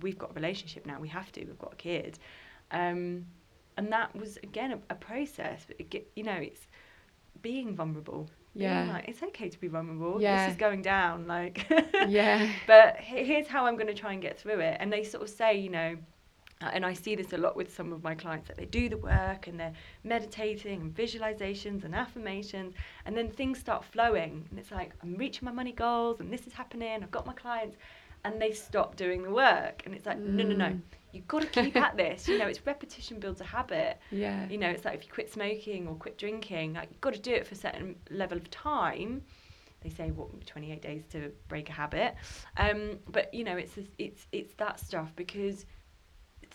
[0.02, 2.18] we've got a relationship now we have to we've got a kid
[2.72, 3.24] um,
[3.76, 6.66] and that was again a, a process but it, get- you know it's
[7.42, 8.90] being vulnerable being Yeah.
[8.94, 10.46] like, it's okay to be vulnerable Yeah.
[10.46, 11.66] this is going down like
[12.08, 12.50] Yeah.
[12.66, 14.76] but here's how I'm going to try and get through it.
[14.80, 15.96] And they sort of say, you know,
[16.62, 18.88] uh, and I see this a lot with some of my clients that they do
[18.88, 24.46] the work and they're meditating and visualizations and affirmations, and then things start flowing.
[24.50, 27.34] And it's like, I'm reaching my money goals and this is happening, I've got my
[27.34, 27.76] clients.
[28.24, 29.82] And they stop doing the work.
[29.84, 30.64] And it's like, no, no, no.
[30.64, 30.80] Mm.
[31.12, 32.26] You've got to keep at this.
[32.26, 33.98] You know, it's repetition builds a habit.
[34.10, 34.48] Yeah.
[34.48, 37.20] You know, it's like if you quit smoking or quit drinking, like you've got to
[37.20, 39.22] do it for a certain level of time.
[39.82, 42.16] They say what 28 days to break a habit,
[42.56, 45.64] um, but you know, it's this- it's it's that stuff because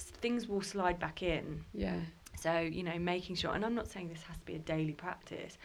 [0.03, 1.63] things will slide back in.
[1.73, 1.99] Yeah.
[2.37, 4.93] So you know, making sure, and I'm not saying this has to be a daily
[4.93, 5.57] practice,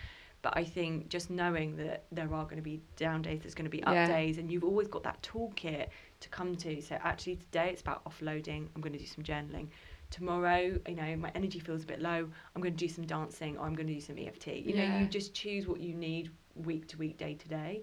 [0.43, 3.65] but I think just knowing that there are going to be down days, there's going
[3.65, 4.07] to be up Yeah.
[4.07, 5.89] days, and you've always got that toolkit
[6.21, 6.81] to come to.
[6.83, 8.69] So actually, today it's about offloading.
[8.75, 9.69] I'm going to do some journaling.
[10.11, 12.29] Tomorrow, you know, my energy feels a bit low.
[12.55, 14.49] I'm going to do some dancing, or I'm going to do some EFT.
[14.49, 17.83] You know, you just choose what you need week to week, day to day.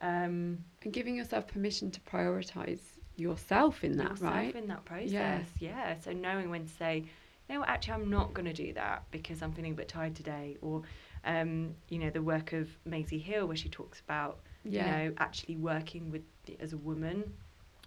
[0.00, 2.80] Um, And giving yourself permission to prioritize
[3.20, 4.54] yourself in that, yourself right?
[4.56, 5.12] in that process.
[5.12, 5.42] Yeah.
[5.58, 5.94] Yeah.
[6.00, 7.04] So knowing when to say,
[7.48, 10.56] no, actually, I'm not going to do that because I'm feeling a bit tired today,
[10.62, 10.82] or,
[11.24, 14.84] um, you know, the work of Maisie Hill where she talks about, Yeah.
[14.84, 17.34] you know, actually working with the, as a woman,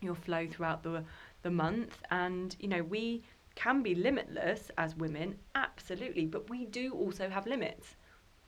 [0.02, 1.04] your flow throughout the
[1.44, 3.24] the month, and you know, we
[3.56, 7.96] can be limitless as women, absolutely, but we do also have limits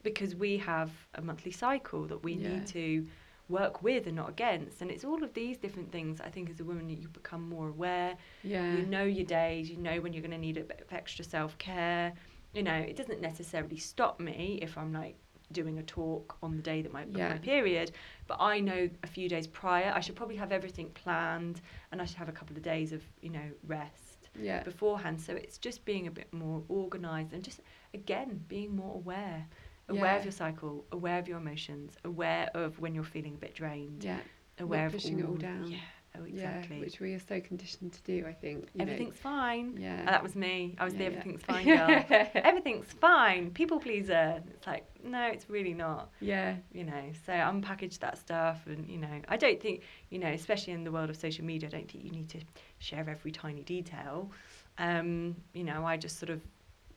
[0.04, 2.50] because we have a monthly cycle that we Yeah.
[2.50, 3.08] need to
[3.50, 4.82] work with and not against.
[4.82, 6.20] And it's all of these different things.
[6.22, 8.16] I think as a woman, you become more aware.
[8.44, 8.76] Yeah.
[8.76, 9.70] You know your days.
[9.70, 12.14] You know when you're going to need a bit of extra self care.
[12.54, 15.18] You know, it doesn't necessarily stop me if I'm like
[15.52, 17.30] doing a talk on the day that my, Yeah.
[17.30, 17.92] my period,
[18.28, 22.06] but I know a few days prior I should probably have everything planned and I
[22.06, 24.64] should have a couple of days of you know rest yeah.
[24.64, 25.22] beforehand.
[25.22, 27.62] So it's just being a bit more organised and just
[27.94, 29.46] again being more aware,
[29.90, 30.16] aware Yeah.
[30.18, 34.04] of your cycle, aware of your emotions, aware of when you're feeling a bit drained,
[34.04, 34.20] Yeah.
[34.60, 35.68] aware of pushing it all down.
[35.72, 35.78] Yeah,
[36.18, 36.78] oh exactly.
[36.78, 36.82] Yeah.
[36.84, 38.70] Which we are so conditioned to do, I think.
[38.74, 38.92] you know.
[38.92, 39.78] everything's fine.
[39.80, 40.00] Yeah.
[40.00, 40.76] And that was me.
[40.80, 41.18] I was the Yeah, yeah.
[41.18, 42.06] everything's fine girl.
[42.36, 43.52] everything's fine.
[43.52, 44.42] People pleaser.
[44.50, 46.10] It's like no, it's really not.
[46.20, 46.56] Yeah.
[46.72, 50.74] you know so unpackage that stuff and you know i don't think you know especially
[50.74, 52.40] in the world of social media i don't think you need to
[52.80, 54.32] share every tiny detail
[54.80, 56.42] um you know i just sort of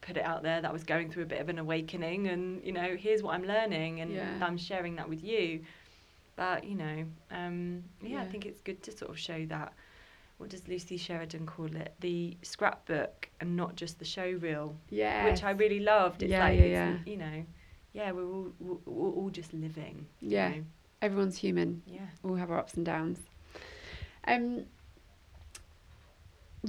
[0.01, 2.63] put it out there that i was going through a bit of an awakening and
[2.65, 4.39] you know here's what i'm learning and Yeah.
[4.41, 5.61] i'm sharing that with you
[6.37, 9.73] but you know um yeah, i think it's good to sort of show that
[10.39, 15.25] what does lucy sheridan call it the scrapbook and not just the show reel Yeah.
[15.25, 16.23] which I really loved.
[16.23, 17.45] It's Yeah, like, yeah, it's, you know,
[17.93, 20.07] yeah, we're all, we're, we're all just living.
[20.21, 20.49] you Yeah.
[20.51, 20.65] know.
[21.03, 21.83] Everyone's human.
[21.87, 22.07] Yeah.
[22.23, 23.21] We all have our ups and downs.
[24.27, 24.65] Um,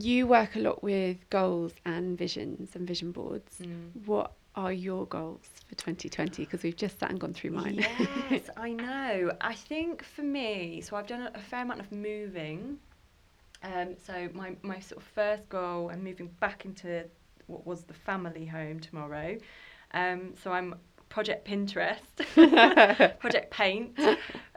[0.03, 3.59] you work a lot with goals and visions and vision boards.
[3.61, 4.05] Mm.
[4.05, 6.43] What are your goals for 2020?
[6.43, 7.85] Because we've just sat and gone through mine.
[8.29, 9.31] Yes, I know.
[9.41, 12.77] I think for me, so I've done a, fair amount of moving.
[13.63, 17.05] Um, so my, my sort of first goal, I'm moving back into
[17.47, 19.37] what was the family home tomorrow.
[19.93, 20.75] Um, so I'm
[21.09, 21.99] Project Pinterest,
[23.19, 23.99] Project Paint,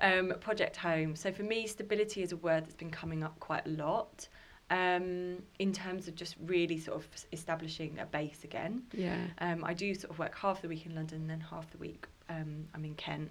[0.01, 1.17] um, Project Home.
[1.17, 4.29] So for me, stability is a word that's been coming up quite a lot
[4.73, 8.83] um, in terms of just really sort of establishing a base again.
[8.93, 9.19] yeah.
[9.39, 11.79] Um, I do sort of work half the week in London, and then half the
[11.79, 13.31] week um, I'm in Kent,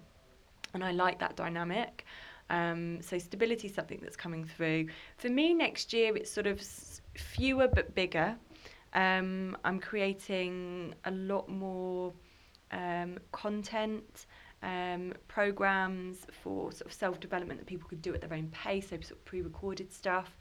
[0.74, 2.04] and I like that dynamic.
[2.48, 4.86] Um, so stability is something that's coming through.
[5.16, 8.36] For me, next year it's sort of s- fewer but bigger.
[8.94, 12.12] Um, I'm creating a lot more
[12.70, 14.26] um, content.
[14.64, 18.90] Um, programs for sort of self development that people could do at their own pace,
[18.90, 20.38] so sort of pre recorded stuff.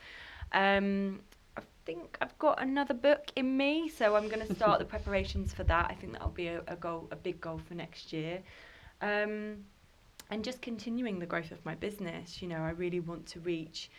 [0.54, 1.20] Um,
[1.58, 5.54] I think I've got another book in me, so I'm going to start the preparations
[5.54, 5.88] for that.
[5.90, 8.40] I think that'll be a, a goal, a big goal for next year.
[9.02, 9.66] Um,
[10.30, 12.42] and just continuing the growth of my business.
[12.42, 13.90] You know, I really want to reach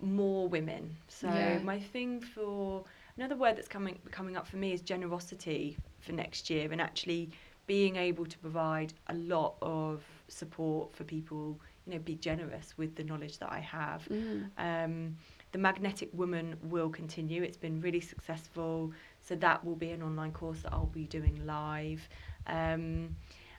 [0.00, 0.96] more women.
[1.08, 1.58] So Yeah.
[1.58, 2.84] my thing for
[3.16, 7.30] another word that's coming coming up for me is generosity for next year, and actually
[7.66, 11.60] being able to provide a lot of support for people.
[11.86, 14.08] You know, be generous with the knowledge that I have.
[14.10, 14.50] Mm.
[14.58, 15.16] Um,
[15.56, 17.42] the Magnetic Woman will continue.
[17.42, 18.92] It's been really successful.
[19.22, 22.06] So that will be an online course that I'll be doing live.
[22.46, 23.16] Um,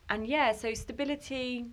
[0.07, 1.65] and yeah, so stability,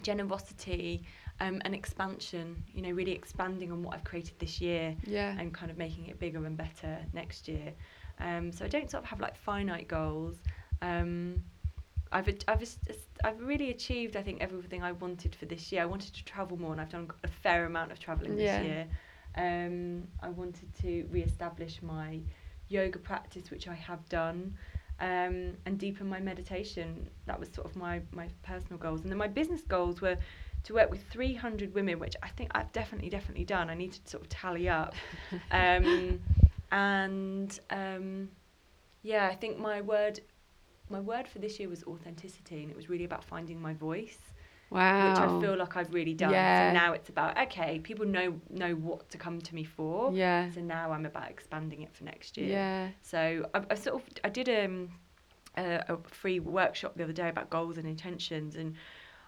[0.00, 1.02] generosity,
[1.40, 2.64] um, and expansion.
[2.72, 5.34] You know, really expanding on what I've created this year Yeah.
[5.38, 7.74] and kind of making it bigger and better next year.
[8.20, 10.36] Um, so I don't sort of have like finite goals.
[10.80, 11.42] Um,
[12.12, 12.64] I've I've
[13.24, 15.82] I've really achieved I think everything I wanted for this year.
[15.82, 18.62] I wanted to travel more, and I've done a fair amount of traveling this Yeah.
[18.62, 18.86] year.
[19.36, 22.20] Um, I wanted to re-establish my
[22.68, 24.54] yoga practice, which I have done,
[25.00, 27.08] um, and deepen my meditation.
[27.26, 30.16] That was sort of my my personal goals, and then my business goals were
[30.64, 33.70] to work with 300 women, which I think I've definitely definitely done.
[33.70, 34.94] I need to sort of tally up,
[35.50, 36.20] um,
[36.70, 38.28] and um,
[39.02, 40.20] yeah, I think my word
[40.90, 44.33] my word for this year was authenticity, and it was really about finding my voice
[44.74, 45.08] Wow.
[45.10, 46.32] which I feel like I've really done.
[46.32, 46.70] Yeah.
[46.70, 50.12] So now it's about okay, people know know what to come to me for.
[50.12, 50.50] Yeah.
[50.52, 52.48] So now I'm about expanding it for next year.
[52.48, 52.88] Yeah.
[53.02, 54.90] So I, I sort of I did um,
[55.56, 58.74] a, a free workshop the other day about goals and intentions, and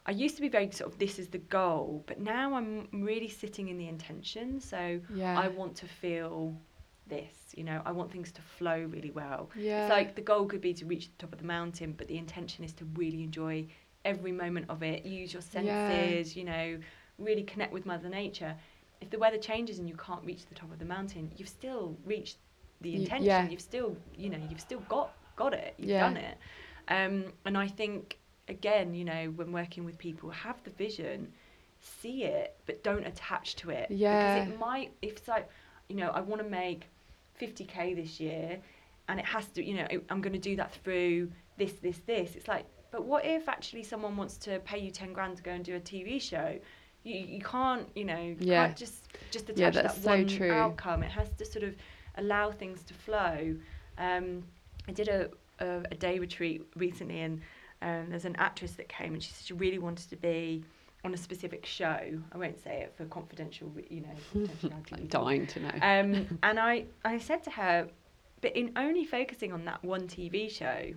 [0.04, 3.28] I used to be very sort of this is the goal, but now I'm really
[3.28, 4.60] sitting in the intention.
[4.60, 5.38] So Yeah.
[5.38, 6.56] I want to feel
[7.06, 7.36] this.
[7.56, 9.50] You know, I want things to flow really well.
[9.56, 9.82] Yeah.
[9.84, 12.18] It's like the goal could be to reach the top of the mountain, but the
[12.18, 13.66] intention is to really enjoy
[14.06, 15.04] every moment of it.
[15.04, 15.88] Use your Yeah.
[15.88, 16.78] senses, you know,
[17.18, 18.54] really connect with Mother Nature.
[19.00, 21.96] If the weather changes and you can't reach the top of the mountain, you've still
[22.04, 22.38] reached
[22.80, 23.26] the Y- intention.
[23.26, 23.48] yeah.
[23.48, 25.74] You've still, you know, you've still got got it.
[25.76, 26.00] You've Yeah.
[26.00, 26.38] done it.
[26.88, 31.32] Um, and I think again, you know, when working with people, have the vision,
[31.80, 33.90] see it, but don't attach to it.
[33.90, 34.16] Yeah.
[34.16, 34.92] Because it might.
[35.02, 35.46] If it's like,
[35.90, 36.86] you know, I want to make
[37.38, 38.60] 50k this year
[39.08, 42.34] and it has to you know i'm going to do that through this this this
[42.34, 45.50] it's like but what if actually someone wants to pay you 10 grand to go
[45.52, 46.58] and do a tv show
[47.04, 48.66] you, you can't you know you Yeah.
[48.66, 50.50] can't just just attach Yeah, that's that so one true.
[50.50, 51.74] outcome it has to sort of
[52.16, 53.56] allow things to flow
[53.98, 54.42] um,
[54.88, 55.28] i did a,
[55.60, 57.40] a, a day retreat recently and
[57.82, 60.64] um, there's an actress that came and she said she really wanted to be
[61.04, 62.00] on a specific show
[62.32, 64.08] i won't say it for confidential you know
[64.92, 65.70] I'm dying to know.
[65.82, 67.88] Um, and I, I said to her,
[68.40, 70.92] but in only focusing on that one TV show,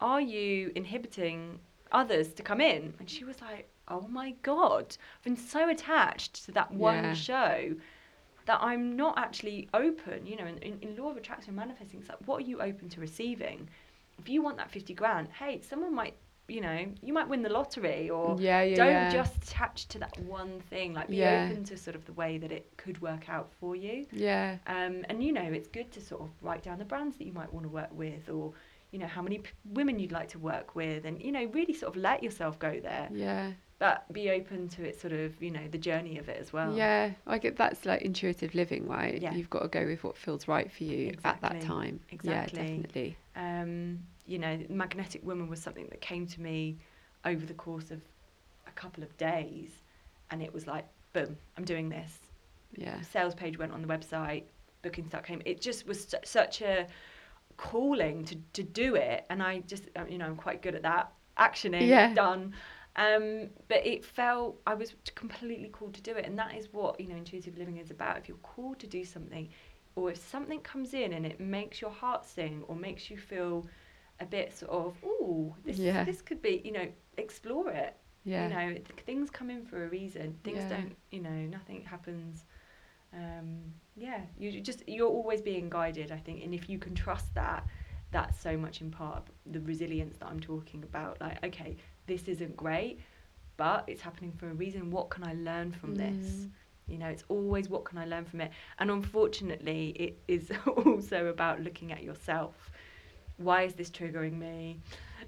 [0.00, 1.58] are you inhibiting
[1.92, 2.94] others to come in?
[2.98, 7.14] And she was like, oh my God, I've been so attached to that one Yeah.
[7.14, 7.74] show
[8.46, 10.26] that I'm not actually open.
[10.26, 12.88] You know, in, in, in law of attraction manifesting, it's like, what are you open
[12.90, 13.68] to receiving?
[14.18, 16.14] If you want that 50 grand, hey, someone might,
[16.46, 19.12] you know, you might win the lottery or yeah, yeah, don't yeah.
[19.12, 20.94] just attach to that one thing.
[20.94, 21.16] Like, be
[21.52, 24.06] open to sort of the way that it could work out for you.
[24.12, 24.56] Yeah.
[24.66, 27.32] Um, and you know, it's good to sort of write down the brands that you
[27.32, 28.52] might want to work with, or
[28.90, 31.74] you know, how many p- women you'd like to work with, and you know, really
[31.74, 33.52] sort of let yourself go there, Yeah.
[33.78, 36.74] but be open to it, sort of, you know, the journey of it as well.
[36.76, 39.20] Yeah, I get that's like intuitive living, right?
[39.20, 39.32] Yeah.
[39.34, 42.00] You've got to go with what feels right for you at that time.
[42.10, 42.58] Exactly.
[42.58, 43.16] Yeah, definitely.
[43.36, 46.76] Um, you know, magnetic woman was something that came to me
[47.24, 48.00] over the course of
[48.66, 49.70] a couple of days,
[50.30, 52.18] and it was like, boom, I'm doing this.
[52.76, 53.00] Yeah.
[53.02, 54.44] sales page went on the website,
[54.82, 55.42] booking start came.
[55.44, 56.86] It just was su- such a
[57.60, 60.82] calling to, to do it, and I just uh, you know I'm quite good at
[60.82, 62.14] that actioning Yeah.
[62.14, 62.54] done.
[62.96, 67.00] Um, but it felt I was completely called to do it, and that is what
[67.00, 68.18] you know intuitive living is about.
[68.18, 69.48] If you're called to do something,
[69.96, 73.66] or if something comes in and it makes your heart sing, or makes you feel
[74.20, 76.04] a bit sort of, oh, this Yeah.
[76.04, 77.96] this could be, you know, explore it.
[78.24, 78.36] Yeah.
[78.36, 80.38] You know, th- things come in for a reason.
[80.44, 80.66] Things Yeah.
[80.66, 82.44] don't, you know, nothing happens.
[83.12, 83.58] Um,
[83.96, 87.66] yeah, you just you're always being guided, I think, and if you can trust that,
[88.10, 91.20] that's so much in part of the resilience that I'm talking about.
[91.20, 93.00] Like, okay, this isn't great,
[93.56, 94.90] but it's happening for a reason.
[94.90, 96.26] What can I learn from this?
[96.26, 96.50] Mm.
[96.88, 98.50] You know, it's always what can I learn from it.
[98.78, 102.70] And unfortunately, it is also about looking at yourself.
[103.36, 104.80] Why is this triggering me?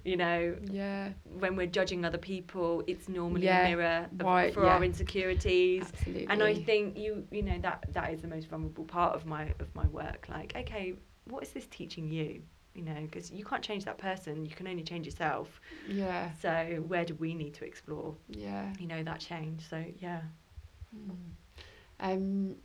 [0.05, 1.13] You know, Yeah.
[1.25, 5.85] when we're judging other people, it's normally Yeah, a mirror of, why- for our insecurities.
[5.85, 6.27] Absolutely.
[6.29, 9.55] And I think you, you know, that that is the most vulnerable part of my
[9.61, 10.27] of my work.
[10.29, 10.95] Like, okay,
[11.27, 12.43] what is this teaching you?
[12.75, 14.45] You know, because you can't change that person.
[14.47, 15.61] You can only change yourself.
[15.87, 16.33] Yeah.
[16.41, 18.17] So where do we need to explore?
[18.29, 18.73] Yeah.
[18.81, 19.69] You know, that change.
[19.69, 20.23] So yeah.
[20.97, 21.17] Mm.
[22.01, 22.57] Um,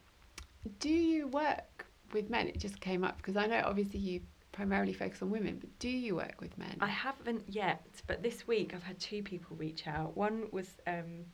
[0.79, 2.47] do you work with men?
[2.47, 4.21] It just came up because I know obviously you
[4.57, 6.75] primarily focus on women, but do you work with men?
[6.81, 10.17] I haven't yet, but this week I've had two people reach out.
[10.17, 11.25] One was um,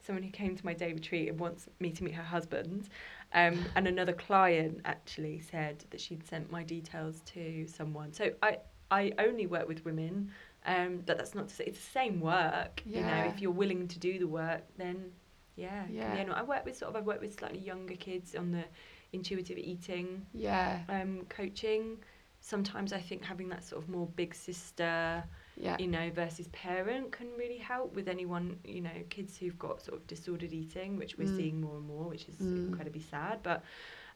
[0.00, 2.88] someone who came to my day retreat and wants me to meet her husband,
[3.34, 8.12] um, and another client actually said that she'd sent my details to someone.
[8.12, 8.58] So I
[8.88, 10.30] I only work with women.
[10.66, 12.82] Um, but that's not to say it's the same work.
[12.84, 12.98] Yeah.
[12.98, 15.10] You know, if you're willing to do the work, then
[15.56, 15.84] yeah.
[15.90, 16.14] Yeah.
[16.14, 18.64] yeah no, I work with sort of I've worked with slightly younger kids on the
[19.12, 20.80] intuitive eating yeah.
[20.88, 21.96] um, coaching.
[22.40, 25.24] Sometimes I think having that sort of more big sister,
[25.56, 25.76] Yeah.
[25.78, 29.98] you know, versus parent can really help with anyone, you know, kids who've got sort
[29.98, 31.36] of disordered eating, which we're Mm.
[31.36, 32.66] seeing more and more, which is Mm.
[32.68, 33.42] incredibly sad.
[33.42, 33.62] But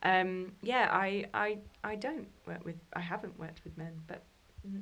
[0.03, 4.23] um, yeah, I, I, I don't work with, I haven't worked with men, but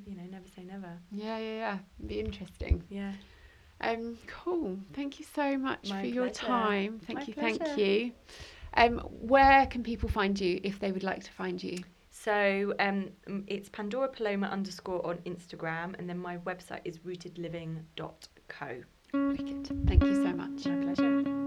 [0.06, 0.98] you know, never say never.
[1.10, 1.78] Yeah, yeah, yeah.
[2.06, 2.82] Be interesting.
[2.88, 3.12] Yeah.
[3.80, 4.78] Um, cool.
[4.92, 7.00] Thank you so much My for your time.
[7.06, 8.12] Thank My you, thank you.
[8.74, 11.78] Um, where can people find you if they would like to find you?
[12.24, 13.10] So um,
[13.48, 18.82] it's Pandora Paloma underscore on Instagram, and then my website is rootedliving.co.
[19.12, 19.86] Wicked.
[19.88, 20.64] Thank you so much.
[20.66, 21.41] My pleasure.